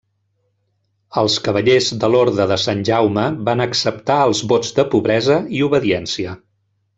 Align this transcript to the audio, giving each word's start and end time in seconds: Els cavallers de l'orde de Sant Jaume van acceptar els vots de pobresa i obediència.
Els 1.21 1.35
cavallers 1.47 1.89
de 2.03 2.09
l'orde 2.13 2.47
de 2.53 2.57
Sant 2.63 2.81
Jaume 2.91 3.27
van 3.51 3.63
acceptar 3.67 4.17
els 4.31 4.43
vots 4.55 4.73
de 4.81 4.87
pobresa 4.95 5.39
i 5.59 5.63
obediència. 5.69 6.35